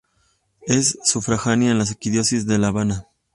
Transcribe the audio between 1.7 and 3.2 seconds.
la Arquidiócesis de La Habana.